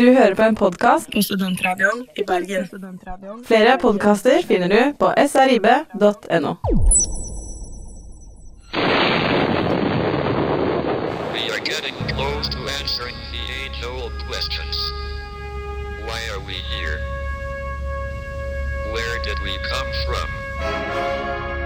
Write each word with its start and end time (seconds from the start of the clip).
Du 0.00 0.12
hører 0.12 0.34
på 0.34 0.42
en 0.42 0.54
podkast 0.56 1.10
på 1.12 1.20
Studentradioen 1.22 2.06
i 2.16 2.22
Bergen. 2.24 2.64
Flere 3.44 3.74
podkaster 3.78 4.40
finner 4.48 4.68
du 4.72 4.94
på 4.98 5.10
srib.no. 5.28 6.54
We 11.36 11.42
are 11.52 11.62
getting 11.72 11.96
close 12.16 12.48
to 12.48 12.60
answering 12.80 13.16
the 13.34 13.44
age-old 13.60 14.16
questions. 14.30 14.76
Why 16.08 16.20
are 16.32 16.42
we 16.48 16.56
here? 16.72 16.98
Where 18.94 19.18
did 19.28 19.38
we 19.44 19.52
come 19.68 19.90
from? 20.06 21.59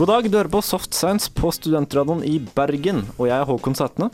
God 0.00 0.08
dag, 0.08 0.26
du 0.32 0.36
hører 0.38 0.48
på 0.48 0.62
Soft 0.64 0.94
Science 0.96 1.28
på 1.36 1.50
Studentradioen 1.52 2.22
i 2.24 2.38
Bergen, 2.56 3.02
og 3.18 3.26
jeg 3.28 3.34
er 3.36 3.44
Håkon 3.44 3.74
Sætne. 3.76 4.06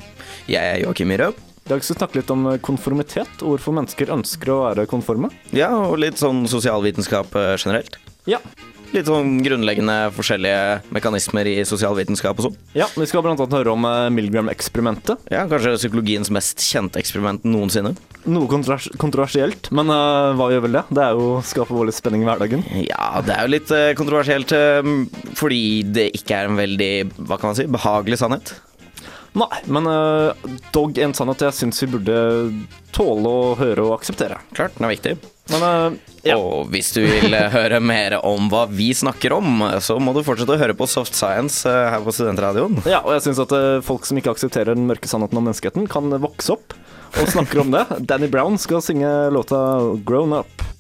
Jeg 0.51 0.59
er 0.59 0.81
Joakim 0.83 1.13
Irøp. 1.15 1.39
I 1.39 1.71
dag 1.71 1.85
skal 1.85 1.95
vi 1.95 1.99
snakke 2.01 2.19
litt 2.19 2.33
om 2.35 2.41
konformitet, 2.59 3.37
og 3.39 3.53
hvorfor 3.53 3.77
mennesker 3.77 4.11
ønsker 4.17 4.51
å 4.51 4.57
være 4.65 4.89
konforme. 4.91 5.31
Ja, 5.55 5.69
og 5.79 6.01
litt 6.03 6.19
sånn 6.19 6.43
sosialvitenskap 6.51 7.39
eh, 7.39 7.53
generelt. 7.55 8.01
Ja, 8.27 8.41
Litt 8.95 9.09
sånn 9.09 9.39
grunnleggende 9.45 9.97
forskjellige 10.15 10.93
mekanismer 10.95 11.49
i 11.51 11.57
sosialvitenskap 11.69 12.39
og 12.39 12.49
sånn. 12.49 12.59
ja 12.77 12.87
vi 12.95 13.09
skal 13.09 13.25
blant 13.25 13.41
annet 13.43 13.57
høre 13.59 13.73
om 13.75 13.87
eh, 13.89 14.09
Milgram-eksperimentet. 14.15 15.27
Ja, 15.33 15.47
kanskje 15.51 15.77
psykologiens 15.81 16.31
mest 16.35 16.63
kjente 16.65 17.01
eksperiment 17.03 17.47
noensinne. 17.47 17.95
Noe 18.27 18.51
kontrovers 18.51 18.89
kontroversielt, 18.99 19.71
men 19.77 19.91
uh, 19.93 20.35
hva 20.39 20.49
gjør 20.51 20.65
vel 20.67 20.79
det? 20.79 20.85
Det 20.99 21.03
er 21.03 21.19
jo 21.19 21.27
å 21.37 21.43
skape 21.47 21.75
vår 21.75 21.91
litt 21.91 21.99
spenning 21.99 22.25
i 22.25 22.29
hverdagen. 22.29 22.65
Ja, 22.83 23.23
det 23.27 23.37
er 23.37 23.47
jo 23.47 23.55
litt 23.55 23.75
uh, 23.75 23.91
kontroversielt 23.99 24.55
uh, 24.57 24.93
fordi 25.39 25.63
det 25.87 26.09
ikke 26.19 26.41
er 26.41 26.51
en 26.51 26.59
veldig, 26.59 26.93
hva 27.23 27.39
kan 27.39 27.53
man 27.53 27.59
si, 27.59 27.69
behagelig 27.71 28.19
sannhet. 28.23 28.57
Nei, 29.37 29.59
men 29.69 29.87
uh, 29.87 30.33
dog 30.73 30.97
en 30.99 31.13
sannhet 31.15 31.43
jeg 31.45 31.57
syns 31.59 31.83
vi 31.83 31.91
burde 31.93 32.19
tåle 32.97 33.29
å 33.29 33.57
høre 33.59 33.85
og 33.85 33.99
akseptere. 33.99 34.39
Klart, 34.57 34.79
den 34.79 34.87
er 34.89 34.95
viktig. 34.95 35.13
Men 35.53 35.65
uh, 35.67 35.99
ja. 36.27 36.39
Og 36.41 36.71
hvis 36.73 36.89
du 36.97 37.03
vil 37.05 37.37
eh, 37.37 37.53
høre 37.53 37.79
mer 37.85 38.17
om 38.19 38.49
hva 38.51 38.65
vi 38.67 38.89
snakker 38.97 39.37
om, 39.37 39.61
så 39.85 39.99
må 40.03 40.15
du 40.17 40.25
fortsette 40.27 40.57
å 40.57 40.59
høre 40.59 40.75
på 40.75 40.89
Soft 40.91 41.15
Science 41.15 41.69
her 41.69 42.01
på 42.03 42.15
Studentradioen. 42.17 42.81
Ja, 42.89 43.03
og 43.05 43.13
jeg 43.15 43.27
syns 43.29 43.43
at 43.45 43.53
uh, 43.55 43.85
folk 43.85 44.09
som 44.09 44.19
ikke 44.19 44.33
aksepterer 44.35 44.73
den 44.73 44.89
mørke 44.89 45.11
sannheten 45.11 45.39
om 45.39 45.47
menneskeheten, 45.47 45.87
kan 45.93 46.17
vokse 46.25 46.57
opp 46.57 46.75
og 47.21 47.31
snakker 47.31 47.63
om 47.63 47.77
det. 47.77 47.85
Danny 48.09 48.33
Brown 48.33 48.57
skal 48.59 48.83
synge 48.83 49.13
låta 49.37 49.61
'Grown 50.01 50.41
Up'. 50.41 50.76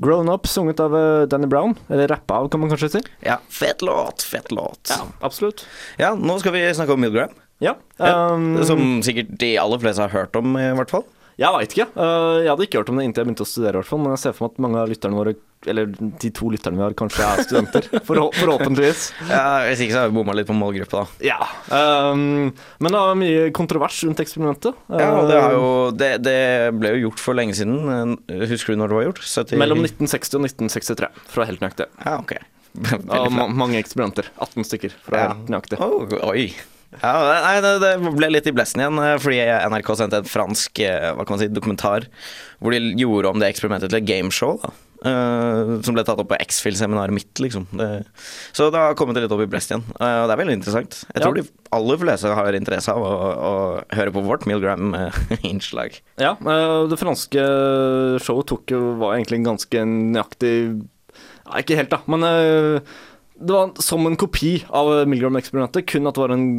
Grown 0.00 0.28
Up, 0.32 0.46
sunget 0.48 0.80
av 0.80 0.94
eh, 0.96 1.26
Danny 1.28 1.46
Brown. 1.50 1.74
Eller 1.92 2.08
rappa 2.08 2.40
av, 2.40 2.48
kan 2.52 2.60
man 2.62 2.70
kanskje 2.72 2.88
si. 2.94 3.02
Ja, 3.26 3.36
fett 3.52 3.82
låt, 3.84 4.22
fett 4.24 4.48
låt. 4.52 4.88
Ja, 4.88 5.04
absolutt. 5.20 5.66
Ja, 6.00 6.14
nå 6.16 6.38
skal 6.40 6.54
vi 6.56 6.64
snakke 6.74 6.96
om 6.96 7.02
Milgram. 7.04 7.34
Ja, 7.60 7.74
Ja, 8.00 8.30
um, 8.32 8.54
som 8.64 9.02
sikkert 9.04 9.34
de 9.42 9.50
aller 9.60 9.78
fleste 9.82 10.06
har 10.06 10.14
hørt 10.14 10.36
om, 10.40 10.54
i 10.56 10.70
hvert 10.78 10.92
fall. 10.94 11.04
Jeg 11.40 11.52
veit 11.52 11.74
ikke. 11.76 11.86
Uh, 11.96 12.40
jeg 12.40 12.48
hadde 12.48 12.64
ikke 12.66 12.80
hørt 12.80 12.92
om 12.92 12.96
det 13.00 13.04
inntil 13.08 13.22
jeg 13.22 13.28
begynte 13.28 13.44
å 13.44 13.50
studere, 13.50 13.74
i 13.76 13.80
hvert 13.82 13.90
fall. 13.90 14.00
Men 14.00 14.14
jeg 14.16 14.22
ser 14.24 14.36
for 14.36 14.46
meg 14.48 14.54
at 14.56 14.62
mange 14.64 14.80
av 14.80 14.88
lytterne 14.92 15.20
våre, 15.20 15.34
eller 15.68 15.90
de 15.92 16.30
to 16.32 16.48
lytterne 16.48 16.78
vi 16.78 16.84
har, 16.86 16.94
kanskje 16.96 17.24
er 17.26 17.42
studenter. 17.44 17.88
Forhå- 18.08 18.30
forhåpentligvis. 18.38 19.02
Ja, 19.28 19.42
Hvis 19.68 19.82
ikke 19.84 19.92
så 19.96 20.04
har 20.04 20.08
vi 20.12 20.16
bomma 20.16 20.32
litt 20.38 20.48
på 20.48 20.56
målgruppa, 20.56 21.02
da. 21.04 21.26
Ja. 21.26 21.38
Um, 22.12 22.52
men 22.80 22.94
det 22.94 23.02
var 23.02 23.18
mye 23.20 23.50
kontrovers 23.56 23.98
rundt 24.08 24.22
eksperimentet. 24.24 24.78
Ja, 24.88 25.10
det, 25.28 25.42
jo, 25.52 25.66
det, 26.00 26.10
det 26.24 26.38
ble 26.80 26.94
jo 26.96 27.02
gjort 27.10 27.20
for 27.20 27.36
lenge 27.36 27.58
siden. 27.58 28.16
Husker 28.48 28.72
du 28.72 28.80
når 28.80 28.94
det 28.94 28.98
var 29.00 29.06
gjort? 29.10 29.22
70... 29.26 29.60
Mellom 29.60 29.84
1960 29.84 30.40
og 30.40 30.48
1963, 30.48 31.12
for 31.28 31.36
å 31.36 31.44
være 31.44 31.52
helt 31.52 31.64
nøyaktig. 31.66 31.90
Ja, 32.06 32.16
okay. 32.22 32.40
Og 33.20 33.32
ma 33.34 33.48
mange 33.50 33.80
eksperimenter. 33.82 34.28
18 34.40 34.64
stykker, 34.68 34.92
for 35.04 35.12
å 35.12 35.18
være 35.18 35.28
Ja. 35.28 35.32
helt 35.36 35.52
nøyaktig. 35.52 35.80
Oh, 35.84 36.20
oi. 36.30 36.48
Ja, 37.00 37.10
nei, 37.44 37.56
det, 37.62 37.76
det 37.84 37.90
ble 38.16 38.28
litt 38.32 38.48
i 38.50 38.52
blessen 38.56 38.80
igjen, 38.82 38.96
eh, 38.98 39.12
fordi 39.22 39.36
NRK 39.70 39.90
sendte 40.00 40.18
en 40.24 40.26
fransk 40.26 40.80
eh, 40.82 41.12
hva 41.14 41.22
kan 41.22 41.36
man 41.36 41.42
si, 41.44 41.46
dokumentar 41.54 42.08
hvor 42.58 42.74
de 42.74 42.80
gjorde 42.98 43.30
om 43.30 43.38
det 43.42 43.46
eksperimentet 43.52 43.92
til 43.92 44.00
et 44.00 44.08
gameshow. 44.08 44.56
da. 44.64 44.72
Eh, 45.06 45.72
som 45.86 45.96
ble 45.96 46.04
tatt 46.06 46.20
opp 46.22 46.30
på 46.32 46.38
X-Fill-seminaret 46.44 47.14
mitt, 47.14 47.32
liksom. 47.42 47.66
Det, 47.76 47.88
så 48.56 48.68
det 48.72 48.82
har 48.82 48.96
kommet 48.98 49.18
litt 49.20 49.32
opp 49.32 49.42
i 49.44 49.48
blest 49.50 49.72
igjen. 49.72 49.84
Uh, 49.96 50.24
det 50.28 50.34
er 50.34 50.40
veldig 50.42 50.56
interessant. 50.58 51.00
Jeg 51.14 51.24
tror 51.24 51.38
Ja. 51.38 51.42
de 51.44 51.68
aller 51.78 52.00
fleste 52.02 52.34
har 52.40 52.58
interesse 52.58 52.92
av 52.94 53.04
å, 53.04 53.12
å 53.50 53.52
høre 53.96 54.14
på 54.14 54.24
vårt 54.26 54.46
Milgram-innslag. 54.50 56.00
Ja, 56.24 56.34
uh, 56.36 56.88
det 56.90 56.98
franske 57.00 57.44
showet 58.20 58.50
tok 58.50 58.74
jo, 58.74 58.80
var 59.00 59.16
egentlig 59.16 59.40
en 59.40 59.50
ganske 59.54 59.84
nøyaktig 59.88 60.52
ja, 60.76 61.60
Ikke 61.62 61.78
helt, 61.78 61.92
da, 61.92 62.02
men 62.10 62.26
uh, 62.26 62.98
det 63.40 63.54
var 63.56 63.72
som 63.80 64.04
en 64.06 64.18
kopi 64.20 64.58
av 64.68 64.90
Milgram-eksperimentet, 65.08 65.86
kun 65.88 66.10
at 66.10 66.18
det 66.18 66.22
var 66.26 66.34
en, 66.34 66.50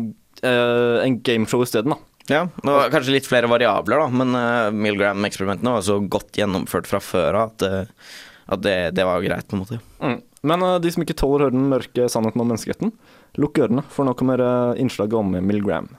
uh, 0.42 0.98
en 1.06 1.20
gameshow 1.22 1.62
isteden. 1.66 1.94
da. 1.94 2.00
Ja, 2.30 2.42
det 2.64 2.74
var 2.74 2.92
kanskje 2.94 3.16
litt 3.16 3.28
flere 3.30 3.50
variabler, 3.52 4.02
da, 4.04 4.10
men 4.22 4.36
uh, 4.38 4.74
Milgram-eksperimentene 4.76 5.74
var 5.78 5.86
så 5.86 5.98
godt 6.02 6.38
gjennomført 6.38 6.90
fra 6.90 7.02
før 7.04 7.38
av 7.40 7.52
at, 7.52 7.66
eh, 7.66 8.12
at 8.52 8.62
det, 8.64 8.78
det 8.98 9.08
var 9.08 9.24
greit, 9.24 9.48
på 9.48 9.56
en 9.56 9.64
måte. 9.64 9.80
Mm. 10.04 10.20
Men 10.42 10.64
uh, 10.66 10.78
de 10.82 10.92
som 10.92 11.06
ikke 11.06 11.18
tåler 11.18 11.46
å 11.46 11.50
høre 11.50 11.56
den 11.56 11.72
mørke 11.72 12.08
sannheten 12.12 12.44
om 12.44 12.52
menneskeheten, 12.52 12.94
lukk 13.40 13.62
ørene, 13.64 13.86
for 13.88 14.08
nå 14.08 14.16
kommer 14.20 14.44
uh, 14.44 14.80
innslaget 14.80 15.20
om 15.22 15.36
Milgram. 15.40 15.92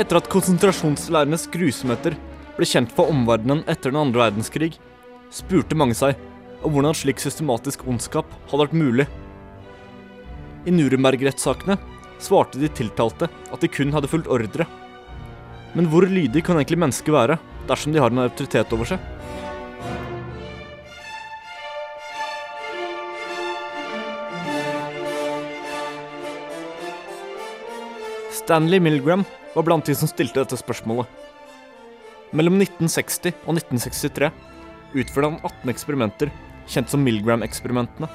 Etter 0.00 0.16
at 0.16 0.30
konsentrasjonslærernes 0.32 1.42
grusomheter 1.52 2.14
ble 2.60 2.68
kjent 2.68 2.90
for 2.92 3.08
omverdenen 3.08 3.62
etter 3.70 3.88
den 3.88 4.02
andre 4.02 4.26
verdenskrig, 4.26 4.74
spurte 5.32 5.78
mange 5.78 5.96
seg 5.96 6.18
om 6.60 6.74
hvordan 6.74 6.96
slik 6.96 7.22
systematisk 7.22 7.86
ondskap 7.88 8.28
hadde 8.50 8.66
vært 8.66 8.76
mulig. 8.76 9.06
I 10.68 10.74
Nuremberg-rettssakene 10.76 11.78
svarte 12.20 12.60
de 12.60 12.68
tiltalte 12.68 13.30
at 13.30 13.64
de 13.64 13.70
kun 13.72 13.94
hadde 13.96 14.10
fulgt 14.12 14.28
ordre. 14.28 14.66
Men 15.72 15.88
hvor 15.88 16.04
lydig 16.04 16.42
kan 16.44 16.60
egentlig 16.60 16.82
mennesket 16.82 17.14
være 17.14 17.38
dersom 17.70 17.94
de 17.94 18.02
har 18.02 18.12
en 18.12 18.26
autoritet 18.26 18.76
over 18.76 18.92
seg? 18.92 19.00
Stanley 28.42 28.82
Milgram 28.84 29.24
var 29.54 29.64
blant 29.64 29.88
de 29.88 29.96
som 29.96 30.10
stilte 30.10 30.42
dette 30.42 30.60
spørsmålet. 30.60 31.19
Mellom 32.30 32.60
1960 32.62 33.32
og 33.42 33.56
1963 33.58 34.28
utførte 34.94 35.26
han 35.26 35.38
18 35.42 35.72
eksperimenter, 35.72 36.30
kjent 36.70 36.92
som 36.92 37.02
Milgram-eksperimentene. 37.02 38.06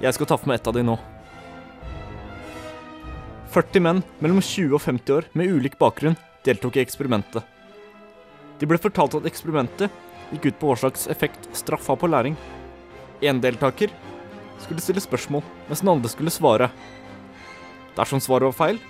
Jeg 0.00 0.16
skal 0.16 0.30
ta 0.30 0.38
for 0.40 0.48
meg 0.48 0.60
ett 0.60 0.70
av 0.70 0.76
de 0.76 0.84
nå. 0.86 0.94
40 3.52 3.84
menn 3.84 4.00
mellom 4.24 4.40
20 4.40 4.78
og 4.78 4.80
50 4.80 5.16
år 5.18 5.28
med 5.36 5.52
ulik 5.52 5.76
bakgrunn 5.80 6.16
deltok 6.46 6.78
i 6.78 6.84
eksperimentet. 6.86 7.44
De 8.58 8.68
ble 8.70 8.80
fortalt 8.80 9.18
at 9.18 9.28
eksperimentet 9.28 9.92
gikk 10.32 10.48
ut 10.48 10.60
på 10.62 10.70
hva 10.70 10.80
slags 10.80 11.04
effekt 11.12 11.50
straff 11.52 11.90
har 11.92 12.00
på 12.00 12.08
læring. 12.08 12.38
En 13.20 13.44
deltaker 13.44 13.92
skulle 14.62 14.80
stille 14.80 15.04
spørsmål, 15.04 15.44
mens 15.68 15.84
den 15.84 15.92
andre 15.92 16.08
skulle 16.08 16.32
svare. 16.32 16.72
Dersom 17.98 18.24
svaret 18.24 18.48
var 18.48 18.56
feil, 18.56 18.80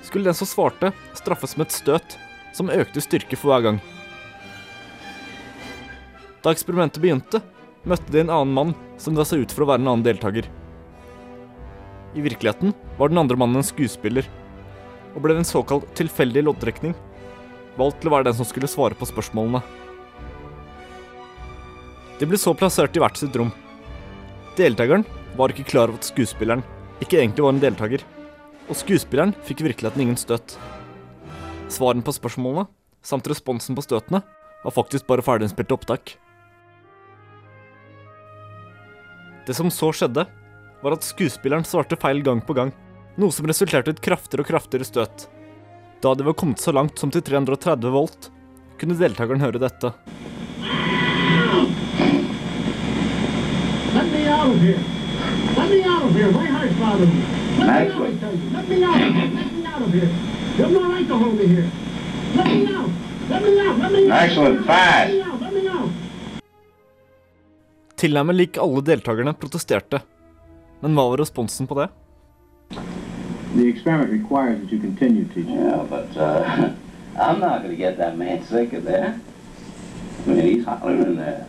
skulle 0.00 0.30
den 0.30 0.38
som 0.38 0.48
svarte, 0.48 0.94
straffes 1.18 1.58
med 1.58 1.68
et 1.68 1.76
støt 1.76 2.16
som 2.56 2.72
økte 2.72 3.02
styrke 3.04 3.36
for 3.36 3.52
hver 3.52 3.66
gang. 3.66 3.80
Da 6.40 6.54
eksperimentet 6.54 7.02
begynte, 7.02 7.42
møtte 7.84 8.12
de 8.14 8.22
en 8.22 8.32
annen 8.32 8.54
mann 8.56 8.74
som 9.02 9.16
ga 9.16 9.26
seg 9.26 9.44
ut 9.44 9.52
for 9.52 9.64
å 9.64 9.70
være 9.72 9.82
en 9.82 9.92
annen 9.92 10.06
deltaker. 10.06 10.48
I 12.16 12.24
virkeligheten 12.24 12.72
var 12.96 13.12
den 13.12 13.20
andre 13.20 13.36
mannen 13.36 13.60
en 13.60 13.66
skuespiller, 13.66 14.24
og 15.14 15.24
ble 15.24 15.36
en 15.36 15.48
såkalt 15.48 15.88
tilfeldig 15.98 16.44
loddtrekning 16.46 16.94
valgt 17.76 18.00
til 18.00 18.08
å 18.10 18.14
være 18.16 18.30
den 18.30 18.38
som 18.38 18.48
skulle 18.48 18.70
svare 18.70 18.96
på 18.96 19.08
spørsmålene. 19.08 19.60
De 22.16 22.28
ble 22.28 22.40
så 22.40 22.54
plassert 22.56 22.96
i 22.96 23.02
hvert 23.02 23.18
sitt 23.20 23.36
rom. 23.36 23.52
Deltakeren 24.56 25.04
var 25.36 25.52
ikke 25.52 25.68
klar 25.68 25.90
over 25.90 26.00
at 26.00 26.08
skuespilleren 26.08 26.64
ikke 27.04 27.18
egentlig 27.20 27.44
var 27.44 27.52
en 27.52 27.60
deltaker, 27.60 28.04
og 28.70 28.78
skuespilleren 28.80 29.34
fikk 29.44 29.60
i 29.60 29.68
virkeligheten 29.68 30.06
ingen 30.06 30.20
støt. 30.20 30.56
Svarene 31.66 32.04
på 32.06 32.14
spørsmålene, 32.14 32.68
samt 33.02 33.26
responsen 33.26 33.74
på 33.74 33.82
støtene, 33.82 34.20
var 34.62 34.74
faktisk 34.74 35.06
bare 35.08 35.24
ferdiginnspilte 35.26 35.74
opptak. 35.74 36.12
Det 39.46 39.54
som 39.54 39.70
så 39.70 39.90
skjedde, 39.94 40.26
var 40.82 40.94
at 40.94 41.06
skuespilleren 41.06 41.66
svarte 41.66 41.98
feil 41.98 42.22
gang 42.22 42.40
på 42.42 42.54
gang, 42.54 42.70
noe 43.18 43.34
som 43.34 43.48
resulterte 43.50 43.90
i 43.90 43.96
et 43.96 44.02
kraftigere 44.04 44.46
og 44.46 44.50
kraftigere 44.50 44.86
støt. 44.86 45.26
Da 46.02 46.14
de 46.14 46.26
var 46.26 46.36
kommet 46.38 46.62
så 46.62 46.74
langt 46.74 46.98
som 47.02 47.10
til 47.10 47.24
330 47.26 47.90
volt, 47.94 48.30
kunne 48.78 48.98
deltakeren 48.98 49.42
høre 49.42 49.62
dette. 49.62 49.92
Let 53.96 54.06
me 54.12 54.22
out 54.28 54.54
of 54.54 54.60
here. 54.62 54.78
Let 55.56 55.70
me 55.70 55.82
out 55.82 56.02
of 56.04 56.14
here. 56.14 56.30
My 56.30 56.46
heart's 56.46 56.78
bothering 56.78 57.14
me. 57.14 57.22
Let 57.58 57.88
me 57.88 57.90
out. 57.90 58.22
Let 58.52 58.68
me 58.68 58.84
out. 58.84 58.98
Let 59.34 59.52
me 59.52 59.66
out 59.66 59.82
of 59.82 59.92
here. 59.92 60.35
You 60.56 60.64
have 60.64 60.72
no 60.72 60.88
right 60.90 61.06
to 61.08 61.16
hold 61.18 61.34
me 61.36 61.46
here. 61.46 61.70
Let 62.34 62.46
me 62.46 62.74
out. 62.74 62.90
Let 63.28 63.42
me 63.42 63.60
out. 63.60 63.78
Let 63.78 63.92
me 63.92 64.10
out. 64.10 64.22
Excellent. 64.22 64.56
Let 64.56 64.66
Fast. 64.66 65.12
me 65.12 65.20
out. 65.22 65.40
Let 65.40 65.52
me 65.52 65.68
out. 65.68 65.90
Tilnærmet 67.96 68.36
lik 68.36 68.56
alle 68.56 68.80
deltakerne 68.84 69.34
protesterte. 69.34 70.00
Men 70.80 70.96
hva 70.96 71.04
var 71.10 71.20
responsen 71.20 71.66
på 71.68 71.76
det? 71.80 71.88
The 73.56 73.68
experiment 73.68 74.10
requires 74.12 74.60
that 74.60 74.72
you 74.72 74.80
continue 74.80 75.24
teaching. 75.24 75.60
Yeah, 75.60 75.84
but 75.90 76.16
uh, 76.16 76.70
I'm 77.20 77.38
not 77.40 77.62
going 77.62 77.70
to 77.70 77.76
get 77.76 77.96
that 77.98 78.16
man 78.16 78.42
sick 78.44 78.72
of 78.72 78.84
that. 78.84 79.14
I 80.26 80.30
mean, 80.30 80.40
he's 80.40 80.64
hollering 80.64 81.02
in 81.02 81.16
there. 81.16 81.46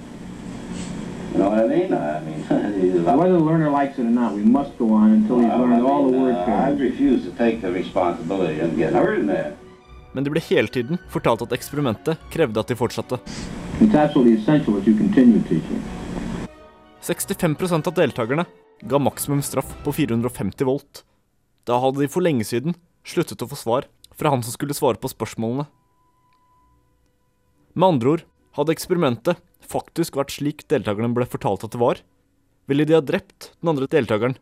You 1.31 1.39
know 1.39 1.49
what 1.49 1.59
I 1.59 1.67
mean? 1.67 1.93
I 1.93 2.19
mean, 2.21 3.03
Whether 3.03 3.33
the 3.33 3.43
learner 3.43 3.69
likes 3.69 3.99
it 3.99 4.05
or 4.05 4.09
not, 4.09 4.33
we 4.33 4.43
must 4.43 4.77
go 4.77 4.91
on 4.93 5.11
until 5.11 5.39
he's 5.39 5.49
learned 5.49 5.85
all 5.85 6.09
the 6.09 6.17
word 6.17 6.35
uh, 6.35 6.51
I 6.51 6.69
refuse 6.71 7.23
to 7.23 7.31
take 7.37 7.61
the 7.61 7.71
responsibility 7.71 8.59
of 8.59 8.75
getting 8.77 8.95
hurt 8.95 9.19
in 9.19 9.27
there. 9.27 9.55
Men 10.13 10.23
det 10.23 10.31
ble 10.33 10.41
hele 10.41 10.71
tiden 10.71 10.97
fortalt 11.13 11.43
at 11.45 11.53
eksperimentet 11.53 12.17
krevde 12.33 12.59
at 12.59 12.71
de 12.71 12.75
fortsatte. 12.75 13.19
It's 13.79 13.93
absolutely 13.93 14.39
essential 14.39 14.73
that 14.77 14.87
you 14.87 14.97
continue 14.97 15.43
teaching. 15.45 15.83
65% 17.03 17.87
av 17.87 17.93
deltakerne 17.93 18.45
ga 18.81 18.99
maksimum 18.99 19.41
straff 19.41 19.75
på 19.83 19.93
450 19.93 20.65
volt. 20.65 21.03
Da 21.67 21.77
hadde 21.83 22.01
de 22.01 22.09
for 22.09 22.25
lenge 22.25 22.47
siden 22.47 22.75
sluttet 23.05 23.43
å 23.43 23.49
få 23.51 23.59
svar 23.59 23.87
fra 24.17 24.31
han 24.33 24.43
som 24.43 24.55
skulle 24.55 24.75
svare 24.75 24.97
på 24.99 25.11
spørsmålene. 25.11 25.67
Med 27.77 27.87
andre 27.87 28.15
ord, 28.15 28.25
hadde 28.57 28.73
eksperimentet 28.73 29.37
faktisk 29.71 30.17
vært 30.19 30.33
slik 30.35 30.65
deltakerne 30.71 31.13
ble 31.15 31.27
fortalt 31.29 31.65
at 31.67 31.73
det 31.75 31.81
var, 31.81 32.01
ville 32.67 32.87
de 32.87 32.95
ha 32.97 33.03
drept 33.03 33.51
den 33.61 33.71
andre 33.73 33.87
deltakeren. 33.91 34.37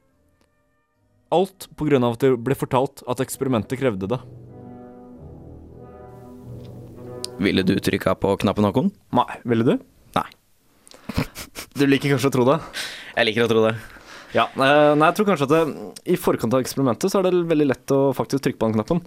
Alt 1.34 1.68
på 1.78 1.88
grunn 1.90 2.06
av 2.06 2.16
at 2.16 2.24
det 2.26 2.32
ble 2.46 2.58
fortalt 2.58 3.04
at 3.10 3.22
eksperimentet 3.24 3.82
krevde 3.82 4.10
det. 4.14 4.20
Ville 7.42 7.66
du 7.68 7.76
trykka 7.84 8.16
på 8.22 8.32
knappen, 8.42 8.68
Håkon? 8.70 8.94
Nei, 9.18 9.42
ville 9.44 9.66
du? 9.68 9.74
Nei. 10.16 10.30
Du 11.76 11.84
liker 11.90 12.14
kanskje 12.14 12.32
å 12.32 12.36
tro 12.38 12.46
det? 12.48 12.60
Jeg 13.18 13.28
liker 13.28 13.46
å 13.46 13.52
tro 13.52 13.66
det. 13.68 13.74
Ja, 14.36 14.50
eh, 14.52 14.92
nei, 15.00 15.08
jeg 15.08 15.16
tror 15.18 15.30
kanskje 15.30 15.48
at 15.48 15.54
det, 15.54 15.92
i 16.12 16.18
forkant 16.20 16.56
av 16.58 16.64
eksperimentet 16.64 17.12
så 17.12 17.22
er 17.22 17.30
det 17.30 17.46
veldig 17.48 17.70
lett 17.70 17.94
å 17.96 18.00
faktisk 18.16 18.44
trykke 18.44 18.60
på 18.60 18.68
den 18.68 18.76
knappen. 18.76 19.02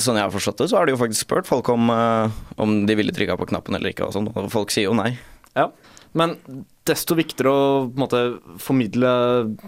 Sånn 0.00 0.16
jeg 0.16 0.24
har 0.24 0.32
forstått 0.32 0.62
det, 0.62 0.70
så 0.72 0.80
har 0.80 0.88
de 0.88 0.94
jo 0.94 1.00
faktisk 1.02 1.26
spurt 1.26 1.48
folk 1.50 1.68
om, 1.74 1.92
eh, 1.92 2.40
om 2.56 2.80
de 2.88 2.96
ville 2.98 3.12
trykka 3.14 3.36
på 3.36 3.50
knappen 3.52 3.76
eller 3.76 3.92
ikke, 3.92 4.08
og 4.08 4.16
sånn, 4.16 4.32
folk 4.52 4.72
sier 4.72 4.88
jo 4.88 4.96
nei. 4.96 5.12
Ja, 5.58 5.68
men 6.16 6.38
desto 6.88 7.16
viktigere 7.18 7.52
å 7.52 7.64
måte 8.00 8.22
formidle 8.62 9.10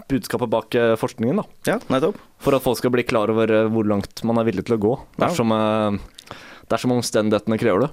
budskapet 0.09 0.49
bak 0.49 0.77
eh, 0.79 0.95
forskningen, 0.97 1.43
da. 1.43 1.45
Ja, 1.75 1.77
nettopp. 1.93 2.17
For 2.41 2.57
at 2.57 2.65
folk 2.65 2.81
skal 2.81 2.93
bli 2.95 3.05
klar 3.05 3.29
over 3.29 3.53
hvor 3.69 3.85
langt 3.85 4.23
man 4.25 4.41
er 4.41 4.49
villig 4.49 4.65
til 4.65 4.79
å 4.79 4.81
gå, 4.81 4.95
dersom, 5.21 5.53
eh, 5.53 6.33
dersom 6.71 6.95
omstendighetene 6.95 7.59
krever 7.61 7.87
det. 7.87 7.91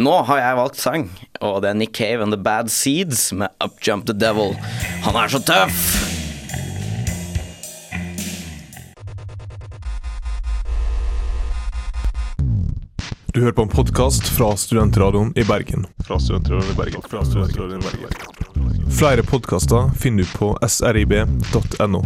Nå 0.00 0.14
har 0.28 0.40
jeg 0.40 0.58
valgt 0.58 0.80
sang, 0.80 1.06
og 1.40 1.62
det 1.64 1.70
er 1.70 1.78
Nick 1.78 1.96
Cave 1.96 2.24
and 2.24 2.34
The 2.34 2.40
Bad 2.40 2.72
Seeds 2.72 3.30
med 3.36 3.52
Up 3.64 3.78
Jump 3.84 4.06
The 4.08 4.16
Devil. 4.16 4.56
Han 5.06 5.18
er 5.20 5.32
så 5.32 5.42
tøff! 5.44 5.86
Du 13.34 13.40
hører 13.40 13.52
på 13.52 13.64
en 13.66 13.68
podkast 13.68 14.28
fra 14.30 14.52
Studentradioen 14.54 15.32
i 15.34 15.42
Bergen. 15.44 15.88
Fra 16.06 16.20
Studentradioen 16.22 16.70
i 16.70 16.76
Bergen. 16.78 17.02
Fra 17.10 17.24
Studentradioen 17.26 17.82
i 17.82 17.84
Bergen. 17.84 18.90
Flere 18.94 19.24
podkaster 19.26 19.90
finner 19.98 20.22
du 20.22 20.38
på 20.38 20.52
srib.no. 20.62 22.04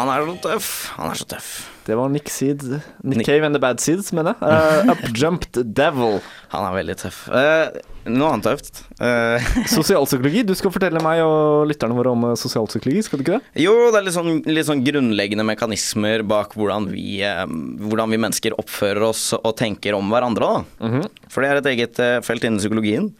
han 0.00 0.10
er 0.12 0.26
så 0.28 0.34
tøff. 0.44 0.70
Han 0.96 1.10
er 1.12 1.18
så 1.20 1.26
tøff. 1.34 1.50
Det 1.86 1.96
var 1.96 2.10
Nick 2.12 2.28
Seed 2.30 2.60
Nick, 2.62 3.18
Nick- 3.20 3.26
Cave 3.26 3.46
and 3.46 3.56
the 3.56 3.60
Bad 3.62 3.80
Seeds, 3.82 4.12
mener 4.14 4.36
jeg. 4.36 4.50
Uh, 4.86 4.92
Upjumped 4.92 5.58
Devil. 5.74 6.20
Han 6.52 6.66
er 6.68 6.74
veldig 6.76 6.96
tøff. 7.00 7.22
Uh, 7.32 7.72
noe 8.10 8.28
annet 8.34 8.46
tøft. 8.46 8.82
Uh, 9.00 9.48
Sosialpsykologi. 9.74 10.44
Du 10.46 10.52
skal 10.58 10.74
fortelle 10.74 11.02
meg 11.02 11.22
og 11.24 11.64
lytterne 11.70 11.96
våre 11.96 12.12
om 12.14 12.28
sosialpsykologi, 12.38 13.02
skal 13.08 13.18
du 13.20 13.24
ikke 13.26 13.38
det? 13.40 13.64
jo, 13.64 13.74
det 13.90 14.00
er 14.02 14.06
litt 14.06 14.16
sånn, 14.18 14.42
litt 14.46 14.68
sånn 14.68 14.84
grunnleggende 14.86 15.46
mekanismer 15.48 16.22
bak 16.30 16.54
hvordan 16.58 16.90
vi, 16.92 17.20
hvordan 17.24 18.12
vi 18.14 18.20
mennesker 18.22 18.58
oppfører 18.60 19.08
oss 19.10 19.30
og 19.40 19.54
tenker 19.58 19.96
om 19.98 20.12
hverandre. 20.12 20.60
Da. 20.78 21.06
For 21.32 21.42
det 21.42 21.50
er 21.50 21.62
et 21.62 21.72
eget 21.74 22.04
felt 22.26 22.46
innen 22.46 22.60
psykologien. 22.62 23.10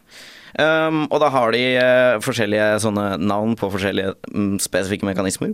Um, 0.59 1.05
og 1.15 1.21
da 1.23 1.29
har 1.31 1.53
de 1.55 1.61
uh, 1.79 2.17
forskjellige 2.25 2.81
sånne 2.83 3.05
navn 3.23 3.53
på 3.59 3.69
forskjellige 3.71 4.17
um, 4.35 4.57
spesifikke 4.63 5.07
mekanismer. 5.07 5.53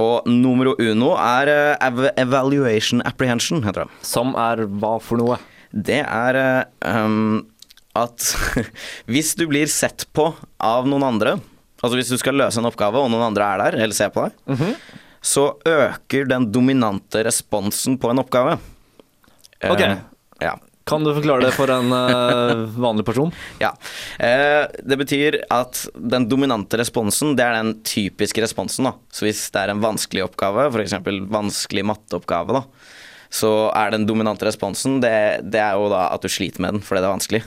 Og 0.00 0.26
numero 0.26 0.74
uno 0.82 1.12
er 1.20 1.50
eh, 1.52 1.86
ev 1.86 2.08
evaluation 2.18 3.02
apprehension, 3.06 3.62
heter 3.62 3.84
det. 3.84 3.98
Som 4.06 4.34
er 4.38 4.64
hva 4.66 4.96
for 5.02 5.20
noe? 5.20 5.38
Det 5.74 6.00
er 6.02 6.38
um, 6.82 7.44
at 7.98 8.26
hvis 9.10 9.34
du 9.38 9.46
blir 9.50 9.70
sett 9.70 10.06
på 10.14 10.32
av 10.58 10.90
noen 10.90 11.06
andre, 11.06 11.36
altså 11.80 11.98
hvis 11.98 12.10
du 12.10 12.18
skal 12.18 12.38
løse 12.38 12.58
en 12.60 12.70
oppgave 12.70 13.02
og 13.02 13.10
noen 13.12 13.28
andre 13.30 13.48
er 13.54 13.64
der, 13.64 13.78
eller 13.86 13.96
ser 13.96 14.10
på 14.14 14.26
deg, 14.26 14.76
så 15.24 15.48
øker 15.68 16.26
den 16.28 16.50
dominante 16.52 17.22
responsen 17.24 17.96
på 18.00 18.10
en 18.12 18.20
oppgave. 18.20 18.58
Ok. 19.64 19.82
ja. 20.42 20.54
Kan 20.84 21.04
du 21.04 21.14
forklare 21.16 21.46
det 21.46 21.54
for 21.56 21.70
en 21.72 21.88
uh, 21.88 22.66
vanlig 22.76 23.06
person? 23.08 23.30
Ja. 23.62 23.70
Eh, 24.20 24.66
det 24.84 24.98
betyr 25.00 25.38
at 25.52 25.86
den 25.96 26.26
dominante 26.28 26.76
responsen, 26.76 27.32
det 27.38 27.46
er 27.46 27.56
den 27.56 27.78
typiske 27.88 28.44
responsen. 28.44 28.90
da. 28.90 28.92
Så 29.08 29.24
hvis 29.24 29.46
det 29.54 29.62
er 29.62 29.72
en 29.72 29.80
vanskelig 29.84 30.26
oppgave, 30.26 30.68
f.eks. 30.68 30.98
vanskelig 31.32 31.86
matteoppgave, 31.88 32.60
da, 32.60 32.64
så 33.32 33.52
er 33.72 33.94
den 33.94 34.04
dominante 34.06 34.44
responsen, 34.44 35.00
det, 35.00 35.16
det 35.48 35.62
er 35.64 35.80
jo 35.80 35.88
da 35.92 36.10
at 36.12 36.22
du 36.22 36.28
sliter 36.28 36.60
med 36.62 36.76
den 36.76 36.84
fordi 36.84 37.00
det 37.00 37.08
er 37.08 37.16
vanskelig. 37.16 37.42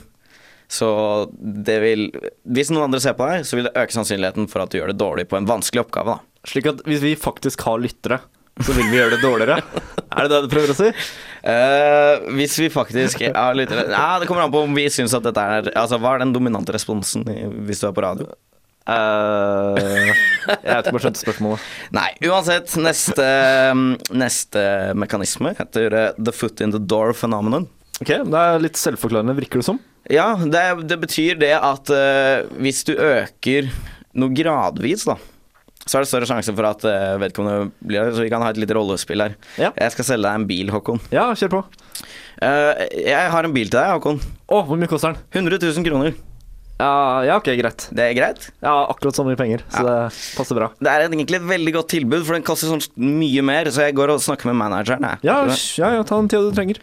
Så 0.68 0.88
det 1.32 1.78
vil 1.80 2.02
Hvis 2.44 2.68
noen 2.68 2.90
andre 2.90 3.00
ser 3.00 3.14
på 3.16 3.24
deg, 3.24 3.46
så 3.48 3.56
vil 3.56 3.70
det 3.70 3.78
øke 3.78 3.94
sannsynligheten 3.94 4.50
for 4.52 4.60
at 4.60 4.74
du 4.74 4.76
gjør 4.76 4.90
det 4.92 5.00
dårlig 5.00 5.24
på 5.30 5.38
en 5.38 5.48
vanskelig 5.48 5.86
oppgave, 5.86 6.18
da. 6.18 6.42
Slik 6.48 6.68
at 6.70 6.82
hvis 6.88 7.00
vi 7.06 7.14
faktisk 7.18 7.62
har 7.66 7.80
lyttere, 7.80 8.18
så 8.64 8.74
vil 8.76 8.90
vi 8.90 8.98
gjøre 8.98 9.16
det 9.16 9.22
dårligere? 9.22 9.60
er 10.16 10.26
det 10.26 10.30
det 10.32 10.42
du 10.44 10.52
prøver 10.52 10.74
å 10.74 10.78
si? 10.78 10.90
Uh, 11.38 12.28
hvis 12.34 12.56
vi 12.58 12.66
faktisk 12.72 13.22
ja, 13.22 13.44
litt, 13.54 13.70
ja, 13.70 14.18
Det 14.18 14.26
kommer 14.26 14.42
an 14.42 14.52
på 14.52 14.64
om 14.66 14.74
vi 14.74 14.88
syns 14.90 15.14
at 15.14 15.22
dette 15.22 15.38
er 15.38 15.68
Altså, 15.70 16.00
hva 16.02 16.16
er 16.16 16.24
den 16.24 16.32
dominante 16.34 16.74
responsen 16.74 17.22
i, 17.30 17.44
hvis 17.68 17.78
du 17.78 17.86
er 17.88 17.94
på 17.94 18.02
radio? 18.02 18.26
Uh, 18.88 19.76
jeg 20.48 20.64
vet 20.64 20.86
ikke 20.86 20.94
om 20.94 20.96
jeg 20.96 21.04
skjønte 21.04 21.20
spørsmålet. 21.20 21.64
Nei, 21.92 22.08
uansett. 22.24 22.72
Neste, 22.80 23.26
neste 24.16 24.62
mekanisme 24.96 25.52
heter 25.58 25.96
eh, 25.98 26.14
the 26.16 26.32
foot 26.32 26.62
in 26.64 26.72
the 26.72 26.80
door 26.80 27.12
phenomenon. 27.12 27.68
Ok, 28.00 28.14
Det 28.24 28.40
er 28.40 28.62
litt 28.62 28.80
selvforklarende, 28.80 29.36
virker 29.36 29.60
det 29.60 29.68
som. 29.68 29.80
Ja, 30.08 30.30
det, 30.40 30.62
det 30.88 30.96
betyr 31.02 31.36
det 31.36 31.52
at 31.58 31.92
uh, 31.92 32.48
hvis 32.62 32.80
du 32.88 32.94
øker 32.96 33.68
noe 34.18 34.32
gradvis, 34.32 35.04
da, 35.04 35.18
så 35.88 35.98
er 35.98 36.04
det 36.04 36.10
større 36.10 36.28
sjanse 36.28 36.52
for 36.54 36.68
at 36.68 36.84
eh, 36.88 37.16
vedkommende 37.24 37.72
blir 37.80 38.04
det. 38.04 38.14
Så 38.16 38.24
vi 38.26 38.30
kan 38.32 38.44
ha 38.44 38.52
et 38.52 38.60
lite 38.60 38.76
rollespill 38.76 39.24
her. 39.24 39.36
Ja. 39.56 39.72
Jeg 39.72 39.96
skal 39.96 40.10
selge 40.12 40.28
deg 40.28 40.40
en 40.42 40.48
bil, 40.48 40.72
Håkon. 40.74 41.00
Ja, 41.14 41.30
kjør 41.38 41.54
på. 41.58 41.62
Uh, 42.38 42.72
jeg 43.02 43.30
har 43.32 43.48
en 43.48 43.54
bil 43.54 43.70
til 43.70 43.80
deg, 43.80 43.94
Håkon. 43.96 44.20
Å, 44.46 44.64
hvor 44.68 44.78
mye 44.80 44.90
koster 44.90 45.16
den? 45.16 45.48
100 45.48 45.64
000 45.64 45.88
kroner. 45.88 46.18
Ja, 46.78 47.24
ja, 47.26 47.36
ok, 47.40 47.48
greit. 47.58 47.88
Det 47.90 48.04
er 48.04 48.12
greit? 48.14 48.44
Ja, 48.62 48.72
akkurat 48.86 49.16
så 49.16 49.24
mye 49.26 49.38
penger, 49.38 49.64
så 49.72 49.80
det 49.82 49.96
passer 50.38 50.54
bra. 50.54 50.68
Det 50.78 50.92
er 50.92 51.08
egentlig 51.08 51.40
et 51.40 51.48
veldig 51.48 51.72
godt 51.74 51.88
tilbud, 51.90 52.20
for 52.22 52.36
den 52.36 52.44
koster 52.46 52.70
sånn 52.70 52.84
mye 53.02 53.42
mer, 53.42 53.70
så 53.74 53.88
jeg 53.88 53.96
går 53.98 54.12
og 54.14 54.22
snakker 54.22 54.52
med 54.52 54.60
manageren. 54.60 55.08
Jeg. 55.08 55.26
Ja, 55.26 55.40
ja, 55.50 55.90
ja, 55.96 56.04
ta 56.06 56.20
den 56.20 56.30
tida 56.30 56.44
du 56.46 56.54
trenger. 56.54 56.78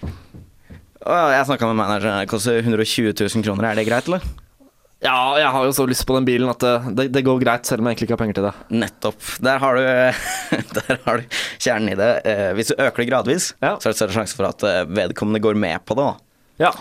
Jeg 1.06 1.48
snakka 1.48 1.70
med 1.70 1.80
manageren, 1.80 2.26
det 2.26 2.32
koster 2.34 2.60
120 2.60 3.14
000 3.14 3.46
kroner. 3.48 3.70
Er 3.70 3.80
det 3.80 3.88
greit, 3.88 4.10
eller? 4.12 4.28
Ja, 5.04 5.36
jeg 5.38 5.50
har 5.52 5.66
jo 5.68 5.74
så 5.76 5.84
lyst 5.86 6.06
på 6.08 6.16
den 6.16 6.26
bilen 6.26 6.50
at 6.50 6.64
det, 6.64 6.72
det, 6.98 7.06
det 7.14 7.22
går 7.28 7.42
greit, 7.44 7.68
selv 7.68 7.84
om 7.84 7.90
jeg 7.90 7.96
egentlig 7.98 8.08
ikke 8.08 8.16
har 8.16 8.22
penger 8.24 8.38
til 8.40 8.46
det. 8.48 8.54
Nettopp. 8.82 9.22
Der 9.44 9.60
har 9.62 9.76
du, 9.78 9.84
der 10.80 11.00
har 11.06 11.22
du 11.22 11.40
kjernen 11.62 11.92
i 11.94 11.98
det. 12.00 12.12
Eh, 12.26 12.52
Hvis 12.58 12.72
du 12.72 12.76
øker 12.80 13.04
det 13.04 13.10
gradvis, 13.12 13.52
Ja. 13.62 13.76
så 13.78 13.90
er 13.90 13.94
det 13.94 14.00
større 14.00 14.16
sjanse 14.18 14.38
for 14.40 14.48
at 14.50 14.64
eh, 14.66 14.84
vedkommende 14.88 15.44
går 15.44 15.60
med 15.60 15.84
på 15.86 15.98
det. 16.00 16.08
Da. 16.08 16.16
Ja. 16.66 16.72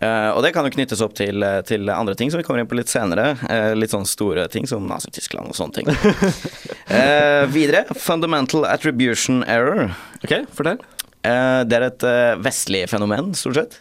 Eh, 0.00 0.30
og 0.32 0.40
det 0.46 0.54
kan 0.56 0.64
jo 0.64 0.72
knyttes 0.72 1.02
opp 1.04 1.14
til, 1.18 1.42
eh, 1.44 1.60
til 1.68 1.90
andre 1.92 2.14
ting 2.16 2.30
som 2.32 2.40
vi 2.40 2.46
kommer 2.48 2.62
inn 2.64 2.70
på 2.70 2.78
litt 2.78 2.90
senere. 2.90 3.34
Eh, 3.50 3.74
litt 3.76 3.92
sånn 3.92 4.08
store 4.08 4.48
ting 4.50 4.66
som 4.70 4.86
Nazi-Tyskland 4.90 5.52
og 5.52 5.58
sånne 5.60 5.82
ting. 5.82 5.92
Eh, 6.90 7.44
videre, 7.46 7.84
fundamental 7.94 8.64
attribution 8.66 9.44
error. 9.46 9.92
Ok, 10.24 10.32
fortell. 10.58 10.80
Eh, 11.26 11.62
det 11.68 11.76
er 11.78 11.86
et 11.90 12.04
eh, 12.08 12.34
vestlig 12.40 12.84
fenomen, 12.90 13.32
stort 13.38 13.58
sett. 13.60 13.78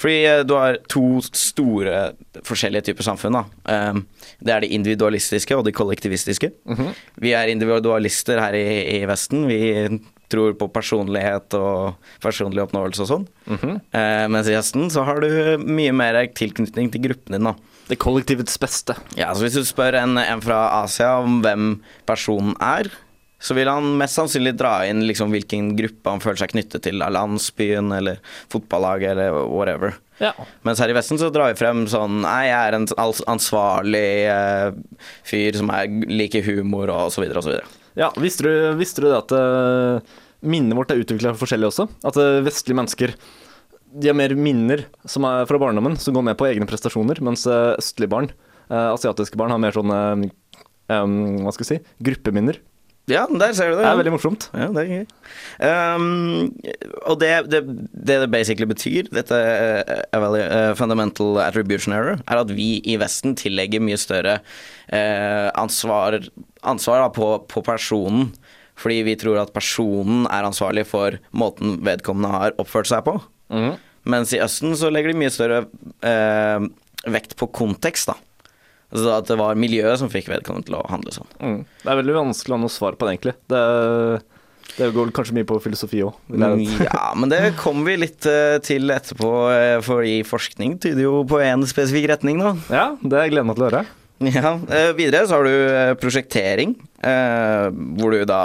Fordi 0.00 0.16
eh, 0.28 0.42
du 0.44 0.56
har 0.58 0.80
to 0.90 1.20
store 1.30 2.10
forskjellige 2.44 2.90
typer 2.90 3.06
samfunn. 3.06 3.38
Da. 3.38 3.92
Det 4.44 4.52
er 4.56 4.64
det 4.64 4.72
individualistiske 4.76 5.56
og 5.56 5.64
det 5.68 5.76
kollektivistiske. 5.78 6.50
Vi 7.22 7.32
er 7.36 7.52
individualister 7.52 8.42
her 8.42 8.56
i, 8.58 8.66
i 8.98 9.04
Vesten. 9.08 9.46
Vi 9.48 9.60
tror 10.32 10.54
på 10.58 10.68
personlighet 10.72 11.54
og 11.58 11.94
personlig 12.22 12.62
oppnåelse 12.64 13.04
og 13.04 13.10
sånn. 13.10 13.26
eh, 13.94 14.24
mens 14.32 14.48
i 14.50 14.56
hesten 14.56 14.88
så 14.92 15.04
har 15.06 15.20
du 15.22 15.60
mye 15.62 15.92
mer 15.94 16.18
tilknytning 16.34 16.90
til 16.92 17.04
gruppen 17.08 17.36
din, 17.36 17.48
da. 17.50 17.54
Det 17.84 17.98
kollektivets 18.00 18.56
beste. 18.58 18.96
Ja, 19.18 19.28
så 19.36 19.44
Hvis 19.44 19.58
du 19.60 19.64
spør 19.68 19.98
en, 20.00 20.16
en 20.18 20.40
fra 20.44 20.82
Asia 20.82 21.18
om 21.20 21.42
hvem 21.44 21.74
personen 22.08 22.56
er, 22.64 22.88
så 23.42 23.54
vil 23.56 23.68
han 23.68 23.96
mest 24.00 24.16
sannsynlig 24.16 24.54
dra 24.56 24.78
inn 24.88 25.02
liksom 25.08 25.32
hvilken 25.34 25.74
gruppe 25.76 26.12
han 26.12 26.22
føler 26.22 26.40
seg 26.40 26.54
knyttet 26.54 26.86
til, 26.86 27.02
av 27.04 27.12
landsbyen 27.16 27.92
eller 27.92 28.20
fotballaget 28.52 29.12
eller 29.12 29.38
whatever. 29.50 29.96
Ja. 30.22 30.32
Mens 30.66 30.80
her 30.80 30.92
i 30.92 30.96
Vesten 30.96 31.18
så 31.20 31.28
drar 31.34 31.50
vi 31.50 31.58
frem 31.58 31.84
sånn 31.90 32.20
Nei, 32.22 32.46
jeg 32.46 32.58
er 32.68 32.76
en 32.76 32.86
ansvarlig 33.32 34.10
eh, 34.30 34.68
fyr 35.26 35.58
som 35.58 35.72
er, 35.74 35.90
liker 36.06 36.44
humor 36.46 36.92
og 36.94 37.10
så 37.12 37.24
videre 37.24 37.42
og 37.42 37.46
så 37.46 37.52
videre. 37.54 37.72
Ja, 37.98 38.10
visste 38.18 38.46
du, 38.46 38.52
visste 38.78 39.02
du 39.02 39.08
det 39.10 39.18
at 39.20 39.32
uh, 39.36 40.14
minnet 40.42 40.74
vårt 40.78 40.90
er 40.90 41.02
utvikla 41.02 41.34
forskjellig 41.38 41.68
også? 41.68 41.86
At 42.06 42.18
uh, 42.18 42.42
vestlige 42.46 42.78
mennesker 42.78 43.14
de 43.94 44.10
har 44.10 44.16
mer 44.18 44.34
minner 44.34 44.86
som 45.06 45.26
er 45.28 45.46
fra 45.46 45.60
barndommen, 45.62 45.94
som 46.02 46.16
går 46.16 46.24
med 46.26 46.38
på 46.38 46.48
egne 46.48 46.66
prestasjoner, 46.66 47.20
mens 47.22 47.44
eh, 47.46 47.76
østlige 47.78 48.10
barn, 48.10 48.26
asiatiske 48.66 49.38
barn, 49.38 49.52
har 49.54 49.60
mer 49.62 49.76
sånne 49.76 49.98
um, 50.90 51.12
hva 51.44 51.52
skal 51.54 51.62
jeg 51.62 51.68
si, 51.68 51.92
gruppeminner. 52.08 52.58
Ja, 53.10 53.26
der 53.28 53.52
ser 53.52 53.68
du 53.68 53.74
det. 53.76 53.82
Det 53.84 53.88
er 53.90 53.98
veldig 53.98 54.12
morsomt. 54.14 54.46
Ja, 54.56 54.70
det 54.72 54.82
er 54.82 54.88
gøy. 54.88 55.02
Um, 55.60 56.46
og 57.04 57.18
det 57.20 57.32
det, 57.52 57.60
det 57.92 58.16
det 58.22 58.30
basically 58.32 58.68
betyr, 58.70 59.10
dette 59.12 59.40
uh, 60.16 60.72
fundamental 60.78 61.36
attribution 61.44 61.92
error, 61.92 62.22
er 62.24 62.40
at 62.40 62.52
vi 62.56 62.78
i 62.80 62.96
Vesten 63.00 63.36
tillegger 63.36 63.84
mye 63.84 64.00
større 64.00 64.38
uh, 64.40 65.48
ansvar, 65.52 66.16
ansvar 66.64 67.04
da, 67.04 67.10
på, 67.12 67.28
på 67.50 67.64
personen. 67.66 68.30
Fordi 68.80 69.02
vi 69.06 69.18
tror 69.20 69.38
at 69.42 69.52
personen 69.54 70.24
er 70.32 70.48
ansvarlig 70.48 70.86
for 70.88 71.20
måten 71.36 71.76
vedkommende 71.86 72.32
har 72.32 72.56
oppført 72.58 72.88
seg 72.90 73.04
på. 73.06 73.20
Mens 74.08 74.32
i 74.34 74.40
Østen 74.42 74.72
så 74.76 74.88
legger 74.90 75.12
de 75.12 75.20
mye 75.20 75.32
større 75.32 75.66
uh, 75.68 76.64
vekt 77.04 77.36
på 77.38 77.52
kontekst, 77.54 78.10
da. 78.10 78.16
Altså 78.94 79.10
at 79.16 79.26
det 79.26 79.36
var 79.40 79.58
miljøet 79.58 79.98
som 79.98 80.10
fikk 80.12 80.30
vedkommende 80.30 80.68
til 80.68 80.76
å 80.78 80.84
handle 80.86 81.14
sånn. 81.14 81.30
Mm. 81.42 81.58
Det 81.82 81.90
er 81.90 81.98
veldig 81.98 82.14
vanskelig 82.20 82.54
å 82.54 82.56
ha 82.56 82.62
noe 82.62 82.72
svar 82.72 82.94
på 82.98 83.08
det, 83.08 83.16
egentlig. 83.16 83.34
Det, 83.50 83.62
det 84.78 84.90
går 84.94 85.10
kanskje 85.16 85.34
mye 85.40 85.48
på 85.50 85.58
filosofi 85.64 86.04
òg. 86.06 86.20
Ja, 86.86 87.08
men 87.18 87.32
det 87.32 87.40
kommer 87.58 87.90
vi 87.90 87.98
litt 88.04 88.28
eh, 88.30 88.60
til 88.64 88.94
etterpå, 88.94 89.32
eh, 89.50 89.78
fordi 89.84 90.20
forskning 90.28 90.78
tyder 90.84 91.08
jo 91.08 91.24
på 91.26 91.42
en 91.42 91.66
spesifikk 91.66 92.06
retning, 92.12 92.38
nå. 92.38 92.54
Ja, 92.70 92.92
det 93.02 93.26
gleder 93.32 93.42
jeg 93.42 93.50
meg 93.50 93.58
til 93.58 93.66
å 93.66 93.70
høre. 93.72 93.84
Ja, 94.24 94.54
eh, 94.70 94.92
Videre 94.94 95.26
så 95.26 95.40
har 95.40 95.48
du 95.50 95.98
prosjektering, 96.00 96.76
hvor 97.02 98.14
du 98.14 98.22
da 98.30 98.44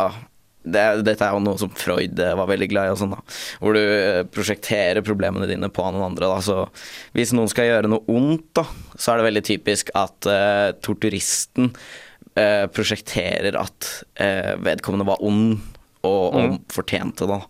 det, 0.73 0.83
Dette 1.07 1.25
er 1.25 1.35
jo 1.35 1.41
noe 1.43 1.59
som 1.61 1.71
Freud 1.75 2.19
eh, 2.21 2.35
var 2.38 2.49
veldig 2.49 2.69
glad 2.71 2.89
i, 2.89 2.93
og 2.93 2.99
sånn 3.01 3.15
da. 3.15 3.21
Hvor 3.61 3.77
du 3.77 3.81
eh, 3.81 4.21
prosjekterer 4.29 5.05
problemene 5.05 5.49
dine 5.49 5.71
på 5.73 5.85
noen 5.88 6.11
andre. 6.11 6.29
Da. 6.29 6.39
Så 6.45 7.15
hvis 7.17 7.33
noen 7.35 7.51
skal 7.51 7.69
gjøre 7.69 7.91
noe 7.91 8.05
ondt, 8.11 8.47
da, 8.59 8.65
så 8.95 9.13
er 9.13 9.19
det 9.19 9.29
veldig 9.29 9.45
typisk 9.49 9.91
at 9.97 10.29
uh, 10.29 10.71
torturisten 10.85 11.71
uh, 11.71 12.65
prosjekterer 12.73 13.57
at 13.59 13.91
uh, 14.21 14.53
vedkommende 14.65 15.07
var 15.09 15.23
ond 15.25 15.57
og, 16.07 16.23
og 16.35 16.59
fortjente 16.71 17.27
det. 17.29 17.41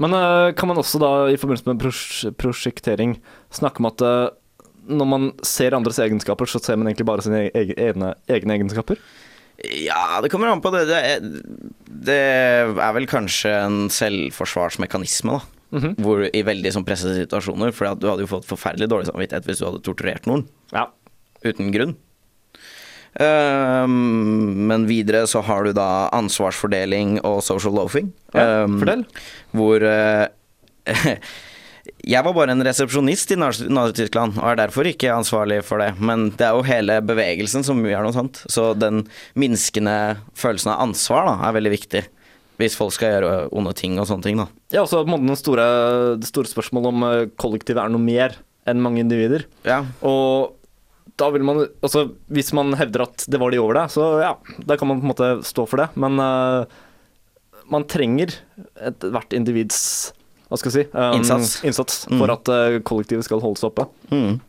Men 0.00 0.14
kan 0.56 0.68
man 0.70 0.78
også 0.80 0.96
da, 1.00 1.10
i 1.28 1.36
forbindelse 1.36 1.68
med 1.68 1.80
pros 1.82 2.04
prosjektering, 2.40 3.18
snakke 3.52 3.82
om 3.82 3.88
at 3.90 4.04
når 4.88 5.08
man 5.08 5.26
ser 5.44 5.76
andres 5.76 6.00
egenskaper, 6.00 6.48
så 6.48 6.60
ser 6.62 6.78
man 6.80 6.88
egentlig 6.88 7.08
bare 7.08 7.24
sine 7.24 7.42
egne, 7.52 8.14
egne 8.32 8.56
egenskaper? 8.56 9.00
Ja, 9.84 10.20
det 10.24 10.30
kommer 10.32 10.48
an 10.48 10.62
på 10.64 10.70
det. 10.72 10.86
Det 10.88 10.98
er, 11.04 11.24
det 12.10 12.18
er 12.80 12.92
vel 12.96 13.06
kanskje 13.10 13.52
en 13.66 13.80
selvforsvarsmekanisme, 13.92 15.36
da. 15.36 15.40
Hvor 16.02 16.24
i 16.26 16.40
veldig 16.42 16.72
sånn 16.74 16.86
pressede 16.88 17.14
situasjoner, 17.20 17.70
for 17.76 17.92
du 18.00 18.08
hadde 18.10 18.24
jo 18.24 18.30
fått 18.32 18.48
forferdelig 18.48 18.88
dårlig 18.90 19.06
samvittighet 19.10 19.46
hvis 19.46 19.60
du 19.60 19.66
hadde 19.68 19.82
torturert 19.86 20.24
noen 20.26 20.46
Ja. 20.74 20.88
uten 21.46 21.70
grunn. 21.74 21.92
Um, 23.20 24.66
men 24.70 24.84
videre 24.86 25.24
så 25.30 25.42
har 25.42 25.64
du 25.66 25.72
da 25.76 26.08
ansvarsfordeling 26.14 27.18
og 27.26 27.40
social 27.42 27.74
loafing. 27.74 28.12
Ja, 28.34 28.64
um, 28.64 28.76
fortell. 28.80 29.04
Hvor 29.56 29.82
eh, 29.86 30.26
Jeg 32.06 32.24
var 32.24 32.32
bare 32.36 32.54
en 32.54 32.64
resepsjonist 32.64 33.32
i 33.34 33.36
Naz- 33.40 33.64
Nazi-Tyskland 33.68 34.38
og 34.40 34.46
er 34.52 34.60
derfor 34.62 34.88
ikke 34.88 35.10
ansvarlig 35.12 35.60
for 35.66 35.82
det. 35.82 35.90
Men 36.00 36.30
det 36.38 36.46
er 36.46 36.56
jo 36.56 36.64
hele 36.66 37.00
bevegelsen 37.04 37.64
som 37.66 37.82
gjør 37.84 38.06
noe 38.06 38.16
sånt. 38.16 38.40
Så 38.50 38.70
den 38.78 39.02
minskende 39.38 39.96
følelsen 40.38 40.72
av 40.72 40.84
ansvar 40.86 41.28
da, 41.28 41.34
er 41.48 41.56
veldig 41.58 41.72
viktig. 41.74 42.04
Hvis 42.60 42.76
folk 42.76 42.92
skal 42.92 43.14
gjøre 43.14 43.34
onde 43.56 43.72
ting 43.76 43.94
og 44.00 44.08
sånne 44.08 44.26
ting, 44.26 44.40
da. 44.40 44.48
Ja, 44.72 44.82
også 44.84 45.02
måte 45.08 45.24
den 45.28 45.38
store, 45.40 45.66
det 46.20 46.28
store 46.28 46.50
spørsmålet 46.50 46.90
om 46.92 47.04
eh, 47.08 47.26
kollektivet 47.40 47.80
er 47.84 47.92
noe 47.92 48.04
mer 48.04 48.36
enn 48.68 48.82
mange 48.84 49.00
individer. 49.00 49.46
Ja, 49.64 49.82
Og 50.04 50.56
da 51.20 51.28
vil 51.32 51.42
man 51.44 51.66
Altså, 51.82 52.06
hvis 52.32 52.52
man 52.56 52.72
hevder 52.80 53.06
at 53.06 53.24
det 53.28 53.40
var 53.40 53.52
de 53.52 53.58
over 53.60 53.76
deg, 53.76 53.90
så 53.92 54.06
ja, 54.22 54.34
da 54.64 54.76
kan 54.80 54.88
man 54.88 55.00
på 55.00 55.06
en 55.08 55.12
måte 55.12 55.30
stå 55.44 55.66
for 55.68 55.82
det. 55.82 55.88
Men 56.00 56.16
uh, 56.20 56.64
man 57.72 57.84
trenger 57.88 58.32
ethvert 58.88 59.36
individs 59.36 59.80
hva 60.50 60.58
skal 60.58 60.72
jeg 60.72 60.88
si 60.88 60.98
um, 60.98 61.12
Innsats. 61.20 61.52
innsats 61.62 62.00
for 62.10 62.32
at 62.34 62.50
uh, 62.50 62.80
kollektivet 62.86 63.22
skal 63.22 63.38
holdes 63.42 63.62
oppe. 63.68 63.84
Mm. 64.10 64.40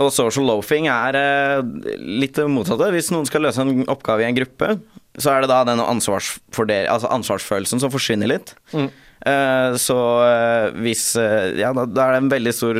Og 0.00 0.08
social 0.14 0.46
loafing 0.48 0.88
er 0.88 1.18
uh, 1.20 1.60
litt 2.00 2.40
motsatte. 2.48 2.88
Hvis 2.94 3.10
noen 3.12 3.28
skal 3.28 3.44
løse 3.44 3.60
en 3.60 3.84
oppgave 3.92 4.24
i 4.24 4.28
en 4.30 4.38
gruppe, 4.38 4.78
så 5.20 5.34
er 5.34 5.44
det 5.44 5.50
da 5.52 5.60
den 5.68 5.82
ansvarsfordel- 5.84 6.88
altså 6.88 7.10
ansvarsfølelsen 7.12 7.82
som 7.82 7.92
forsvinner 7.92 8.30
litt. 8.32 8.54
Mm. 8.72 8.88
Uh, 9.20 9.76
så 9.76 9.98
hvis 10.80 11.10
Ja, 11.60 11.74
da, 11.76 11.84
da 11.84 12.06
er 12.06 12.14
det 12.14 12.20
en 12.22 12.30
veldig 12.32 12.52
stor 12.56 12.78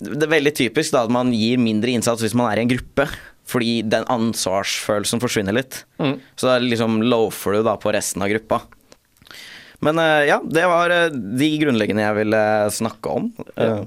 Det 0.00 0.22
er 0.24 0.30
veldig 0.32 0.52
typisk 0.56 0.94
da 0.94 1.02
at 1.04 1.12
man 1.12 1.28
gir 1.36 1.60
mindre 1.60 1.92
innsats 1.92 2.24
hvis 2.24 2.32
man 2.32 2.48
er 2.48 2.62
i 2.62 2.64
en 2.64 2.72
gruppe. 2.72 3.04
Fordi 3.46 3.82
den 3.86 4.02
ansvarsfølelsen 4.10 5.20
forsvinner 5.22 5.54
litt. 5.54 5.84
Mm. 6.02 6.16
Så 6.34 6.48
da 6.48 6.56
liksom 6.58 6.98
loafer 7.04 7.54
du 7.54 7.60
da 7.68 7.76
på 7.78 7.92
resten 7.94 8.24
av 8.24 8.32
gruppa. 8.32 8.62
Men 9.84 9.98
eh, 9.98 10.26
ja, 10.30 10.40
det 10.44 10.66
var 10.66 10.90
eh, 10.90 11.08
de 11.12 11.50
grunnleggende 11.60 12.04
jeg 12.06 12.18
ville 12.22 12.42
snakke 12.72 13.16
om. 13.18 13.30
Ja. 13.54 13.82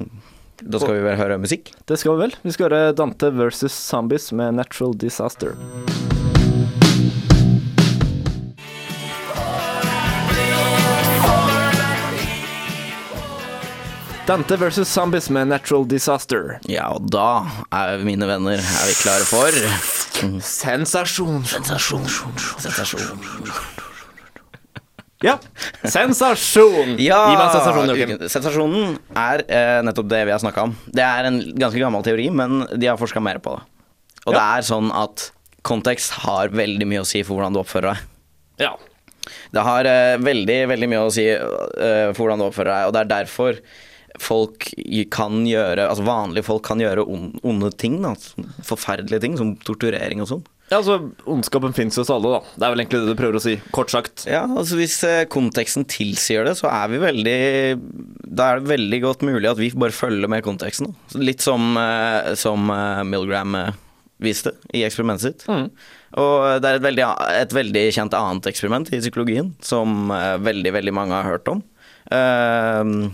Da 0.59 0.79
skal 0.81 0.97
vi 0.97 1.03
vel 1.05 1.15
høre 1.15 1.39
musikk? 1.39 1.71
Det 1.87 1.95
skal 2.01 2.17
vi 2.17 2.25
vel. 2.25 2.35
Vi 2.43 2.51
skal 2.51 2.67
høre 2.67 2.93
Dante 2.97 3.31
versus 3.31 3.71
Zombies 3.73 4.31
med 4.35 4.59
Natural 4.59 4.91
Disaster. 4.99 5.55
Dante 14.29 14.57
versus 14.57 14.89
Zombies 14.93 15.29
med 15.29 15.47
Natural 15.47 15.87
Disaster. 15.87 16.59
Ja, 16.69 16.91
og 16.93 17.07
da 17.09 17.47
er 17.73 18.03
mine 18.05 18.27
venner 18.29 18.59
er 18.61 18.85
vi 18.85 18.93
klare 18.99 19.25
for 19.25 19.57
Sensasjon. 20.45 21.41
Sensasjon. 21.49 22.05
Sensasjon. 22.59 23.78
Ja, 25.25 25.33
sensasjon! 25.83 26.93
Ja, 27.03 27.17
Gi 27.27 27.35
meg 27.35 27.41
en 27.43 27.51
sensasjon, 27.57 27.89
Joakim. 27.91 28.21
Sensasjonen 28.31 28.93
er 29.19 29.41
eh, 29.51 29.79
nettopp 29.83 30.07
det 30.11 30.21
vi 30.29 30.31
har 30.31 30.39
snakka 30.39 30.63
om. 30.69 30.75
Det 30.95 31.03
er 31.03 31.27
en 31.27 31.41
ganske 31.59 31.81
gammel 31.81 32.05
teori, 32.05 32.29
men 32.31 32.61
de 32.79 32.87
har 32.87 32.99
forska 33.01 33.19
mer 33.23 33.41
på 33.43 33.57
det. 33.57 33.65
Og 34.29 34.35
det 34.37 34.43
er 34.45 34.63
sånn 34.67 34.87
at 34.95 35.29
kontekst 35.67 36.13
har 36.23 36.53
veldig 36.55 36.87
mye 36.87 37.01
å 37.03 37.07
si 37.07 37.19
for 37.27 37.35
hvordan 37.39 37.55
du 37.57 37.59
oppfører 37.63 37.91
deg. 37.97 38.05
Ja. 38.63 38.71
Det 39.53 39.63
har 39.67 39.87
eh, 39.91 40.15
veldig, 40.23 40.57
veldig 40.71 40.89
mye 40.93 41.03
å 41.03 41.11
si 41.13 41.27
eh, 41.35 42.09
for 42.15 42.21
hvordan 42.23 42.39
du 42.39 42.47
oppfører 42.47 42.71
deg, 42.71 42.87
og 42.89 42.95
det 42.95 43.03
er 43.03 43.11
derfor 43.17 43.59
folk 44.19 44.65
kan 45.13 45.43
gjøre 45.47 45.85
Altså 45.87 46.03
vanlige 46.03 46.43
folk 46.47 46.63
kan 46.67 46.81
gjøre 46.81 47.03
on- 47.07 47.35
onde 47.47 47.69
ting, 47.79 47.99
da. 48.03 48.15
Forferdelige 48.67 49.21
ting, 49.23 49.35
som 49.39 49.53
torturering 49.67 50.23
og 50.23 50.31
sånn. 50.31 50.47
Ja, 50.69 50.77
altså, 50.77 50.99
ondskapen 51.29 51.73
fins 51.73 51.97
hos 51.97 52.11
alle, 52.13 52.29
da. 52.35 52.39
Det 52.53 52.65
er 52.65 52.73
vel 52.73 52.83
egentlig 52.83 53.01
det 53.01 53.13
du 53.13 53.19
prøver 53.19 53.39
å 53.39 53.41
si, 53.41 53.55
kort 53.73 53.89
sagt. 53.93 54.25
Ja, 54.29 54.43
altså 54.45 54.77
hvis 54.77 54.99
eh, 55.07 55.23
konteksten 55.31 55.87
tilsier 55.89 56.45
det, 56.45 56.55
så 56.59 56.69
er 56.69 56.91
vi 56.91 57.01
veldig 57.01 57.37
Da 58.29 58.51
er 58.51 58.59
det 58.59 58.69
veldig 58.69 58.99
godt 59.07 59.25
mulig 59.25 59.49
at 59.49 59.57
vi 59.57 59.71
bare 59.73 59.95
følger 59.95 60.29
med 60.29 60.45
konteksten. 60.45 60.91
da. 60.91 61.21
Litt 61.25 61.41
som, 61.41 61.71
eh, 61.81 62.35
som 62.37 62.69
eh, 62.73 63.01
Milgram 63.09 63.57
viste 64.21 64.53
i 64.75 64.83
eksperimentet 64.85 65.25
sitt. 65.25 65.47
Og 66.19 66.61
det 66.61 66.69
er 66.69 66.77
et 66.77 66.83
veldig, 66.83 67.05
et 67.39 67.53
veldig 67.55 67.83
kjent 67.95 68.17
annet 68.17 68.49
eksperiment 68.51 68.91
i 68.91 68.99
psykologien 68.99 69.53
som 69.63 70.11
veldig, 70.43 70.73
veldig 70.75 70.93
mange 70.97 71.15
har 71.15 71.29
hørt 71.29 71.47
om. 71.47 71.61
Uh, 72.09 73.07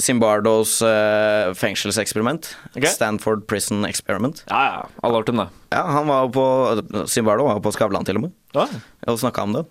Zimbardos 0.00 0.78
uh, 0.82 1.50
fengselseksperiment. 1.58 2.52
Okay. 2.74 2.88
Stanford 2.90 3.46
Prison 3.50 3.84
Experiment. 3.88 4.44
Ja, 4.50 4.62
ja. 4.64 4.86
Alle 5.02 5.12
har 5.18 5.22
hørt 5.24 5.32
om 5.34 5.42
det. 5.44 5.48
Ja, 5.74 5.84
han 5.98 6.08
var 6.10 6.24
jo 6.26 6.32
på 6.34 7.06
Zimbardo 7.10 7.46
var 7.46 7.58
jo 7.60 7.64
på 7.68 7.72
Skavlan 7.76 8.06
til 8.08 8.18
og 8.20 8.26
med 8.28 8.32
Ja. 8.56 8.66
og 9.06 9.20
snakka 9.22 9.44
om 9.46 9.54
det. 9.60 9.66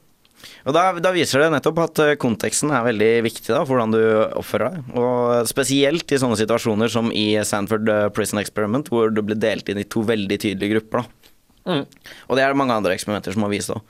Og 0.64 0.72
da, 0.72 0.86
da 1.04 1.12
viser 1.12 1.42
det 1.44 1.50
nettopp 1.52 1.80
at 1.84 2.00
eh, 2.00 2.14
konteksten 2.20 2.72
er 2.72 2.86
veldig 2.86 3.10
viktig 3.26 3.50
da, 3.52 3.60
for 3.68 3.76
hvordan 3.76 3.92
du 3.92 4.38
oppfører 4.40 4.78
deg. 4.78 4.94
Og 4.96 5.50
spesielt 5.50 6.14
i 6.16 6.20
sånne 6.22 6.38
situasjoner 6.40 6.92
som 6.94 7.10
i 7.12 7.26
Sanford 7.48 7.90
eh, 7.92 8.06
Prison 8.16 8.40
Experiment, 8.40 8.88
hvor 8.88 9.12
du 9.12 9.20
ble 9.28 9.36
delt 9.36 9.68
inn 9.68 9.82
i 9.82 9.88
to 9.92 10.06
veldig 10.08 10.38
tydelige 10.40 10.78
grupper. 10.78 11.04
da. 11.04 11.19
Og 11.70 12.38
det 12.38 12.44
er 12.44 12.52
det 12.52 12.60
mange 12.60 12.76
andre 12.76 12.94
eksperimenter 12.96 13.36
som 13.36 13.46
har 13.46 13.52
vist 13.54 13.74
òg. 13.74 13.82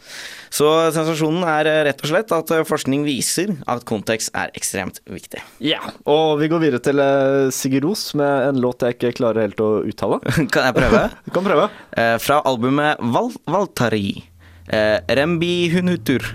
Så 0.54 0.68
sensasjonen 0.96 1.46
er 1.48 1.70
eh, 1.70 1.82
rett 1.90 2.04
og 2.04 2.12
slett 2.12 2.34
at 2.36 2.54
eh, 2.56 2.66
forskning 2.68 3.06
viser 3.08 3.54
at 3.70 3.86
kontekst 3.90 4.34
er 4.38 4.54
ekstremt 4.58 5.02
viktig. 5.10 5.44
Ja, 5.64 5.82
og 6.10 6.40
vi 6.42 6.50
går 6.52 6.64
videre 6.64 6.84
til 6.84 7.02
uh, 7.02 7.50
Sigurd 7.54 7.88
Ros 7.88 8.10
med 8.20 8.50
en 8.50 8.62
låt 8.64 8.86
jeg 8.86 8.98
ikke 8.98 9.16
klarer 9.22 9.48
helt 9.48 9.62
å 9.64 9.72
uttale. 9.88 10.22
Kan 10.54 10.70
jeg 10.70 10.78
prøve? 10.78 11.04
Du 11.30 11.34
kan 11.36 11.46
prøve. 11.46 11.68
Eh, 11.98 12.16
fra 12.22 12.40
albumet 12.48 13.02
Val 13.14 13.32
Valtari. 13.50 14.24
Eh, 14.70 14.98
Rembi 15.20 15.70
Hunutur. 15.74 16.26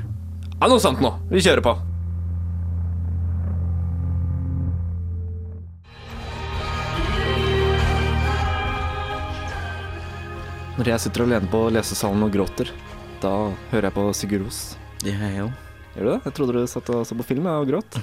Ja, 0.60 0.68
noe 0.70 0.82
sant 0.82 1.02
nå. 1.04 1.16
Vi 1.30 1.42
kjører 1.44 1.64
på. 1.64 1.74
Når 10.74 10.88
jeg 10.90 11.04
sitter 11.04 11.22
alene 11.22 11.46
på 11.52 11.58
lesesalen 11.70 12.24
og 12.26 12.32
gråter, 12.34 12.72
da 13.22 13.30
hører 13.70 13.86
jeg 13.86 13.94
på 13.94 14.06
Sigurd 14.18 14.42
Ros. 14.48 14.62
Det 15.04 15.12
jeg 15.14 15.44
òg. 15.44 15.52
Gjør 15.94 16.08
du 16.08 16.10
det? 16.10 16.16
Jeg 16.24 16.34
trodde 16.34 16.54
du 16.56 16.64
satt 16.66 16.88
og 16.90 17.04
så 17.06 17.14
på 17.14 17.26
film 17.28 17.44
og 17.46 17.68
gråt. 17.68 17.98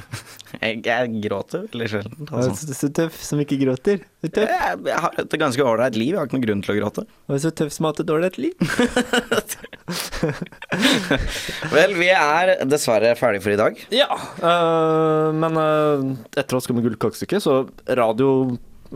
Jeg, 0.62 0.82
jeg 0.84 1.22
gråter 1.24 1.62
veldig 1.72 1.86
sjelden. 1.88 2.28
Altså. 2.28 2.52
Er 2.52 2.76
så 2.76 2.88
tøff 2.92 3.16
som 3.24 3.40
ikke 3.40 3.56
gråter. 3.62 4.02
Er 4.22 4.32
tøff. 4.36 4.50
Jeg, 4.52 4.80
jeg 4.90 5.04
har 5.06 5.16
et 5.24 5.36
ganske 5.40 5.64
ålreit 5.64 5.96
liv, 5.96 6.10
jeg 6.12 6.20
har 6.20 6.28
ikke 6.28 6.36
noen 6.36 6.44
grunn 6.44 6.64
til 6.66 6.74
å 6.74 6.76
gråte. 6.76 7.06
Er 7.32 7.40
så 7.40 7.52
tøff 7.56 7.72
som 7.72 7.88
har 7.88 7.94
hatt 7.96 8.02
et 8.04 8.10
dårlig 8.10 8.30
liv. 8.36 8.56
Vel, 11.72 11.96
vi 11.98 12.10
er 12.14 12.52
dessverre 12.68 13.16
ferdig 13.18 13.42
for 13.48 13.56
i 13.56 13.62
dag. 13.64 13.80
Ja, 13.96 14.12
øh, 14.12 15.32
men 15.40 15.58
øh, 15.64 16.06
etter 16.36 16.52
å 16.52 16.60
ha 16.60 16.68
skummet 16.68 16.86
gullkakestykke, 16.86 17.40
så 17.42 17.64
radio 17.88 18.30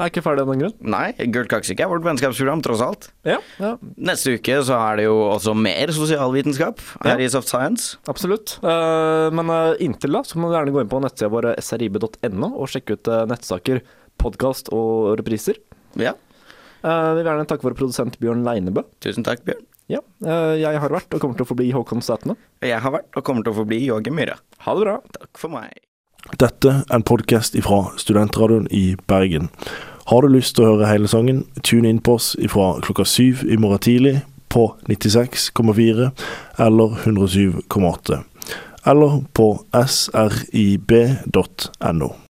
er 0.03 0.09
ikke 0.11 0.23
ferdig 0.25 0.43
av 0.43 0.49
den 0.51 0.59
grunn. 0.63 0.73
Nei, 0.91 1.13
Gult 1.31 1.47
kakestykke 1.51 1.85
er 1.85 1.89
vårt 1.91 2.03
vennskapsprogram, 2.03 2.61
tross 2.65 2.81
alt. 2.83 3.07
Ja, 3.23 3.37
ja. 3.61 3.69
Neste 3.95 4.33
uke 4.35 4.57
så 4.67 4.75
er 4.91 4.97
det 4.99 5.05
jo 5.07 5.13
også 5.31 5.53
mer 5.55 5.93
sosialvitenskap 5.95 6.81
her 7.05 7.15
Ja. 7.19 7.25
i 7.25 7.29
Soft 7.31 7.47
Science. 7.47 7.95
Absolutt. 8.11 8.57
Eh, 8.63 9.29
men 9.31 9.49
eh, 9.55 9.77
inntil 9.85 10.11
da 10.17 10.23
så 10.27 10.35
må 10.41 10.49
du 10.51 10.57
gjerne 10.57 10.73
gå 10.75 10.81
inn 10.83 10.91
på 10.91 10.99
nettsida 11.05 11.31
vår 11.31 11.53
srib.no 11.63 12.49
og 12.59 12.67
sjekke 12.73 12.97
ut 12.99 13.07
eh, 13.07 13.23
nettsaker, 13.31 13.79
podkast 14.19 14.73
og 14.75 15.15
repriser. 15.21 15.61
Ja, 15.95 16.11
vi 16.83 17.15
vil 17.21 17.25
gjerne 17.25 17.47
takke 17.49 17.65
vår 17.65 17.73
produsent 17.79 18.19
Bjørn 18.21 18.43
Leinebø. 18.45 18.83
tusen 19.01 19.23
takk, 19.25 19.41
Bjørn. 19.47 19.63
Ja, 19.87 19.99
jeg 20.57 20.79
har 20.81 20.89
vært 20.89 21.13
og 21.13 21.21
kommer 21.21 21.37
til 21.37 21.45
å 21.45 21.49
forbli 21.51 21.67
Håkon 21.71 22.01
Sætene. 22.01 22.35
Jeg 22.65 22.79
har 22.81 22.91
vært 22.91 23.13
og 23.15 23.23
kommer 23.23 23.45
til 23.45 23.53
å 23.53 23.57
forbli 23.59 23.77
Joakim 23.85 24.15
Myhre. 24.17 24.39
Ha 24.65 24.73
det 24.73 24.81
bra. 24.81 24.95
Takk 25.13 25.37
for 25.37 25.53
meg. 25.53 25.77
Dette 26.33 26.69
er 26.89 26.95
en 26.95 27.03
podkast 27.05 27.53
fra 27.61 27.91
Studentradioen 28.01 28.67
i 28.73 28.95
Bergen. 29.07 29.49
Har 30.09 30.21
du 30.21 30.27
lyst 30.33 30.55
til 30.57 30.65
å 30.65 30.71
høre 30.73 30.89
hele 30.89 31.07
sangen, 31.07 31.45
tune 31.61 31.89
inn 31.89 32.01
på 32.01 32.17
oss 32.17 32.33
fra 32.49 32.81
klokka 32.81 33.05
syv 33.05 33.45
i 33.45 33.57
morgen 33.61 33.79
tidlig 33.85 34.15
på 34.49 34.73
96,4 34.89 36.09
eller 36.65 36.89
107,8. 37.05 38.19
Eller 38.89 39.21
på 39.37 39.65
srib.no. 39.85 40.55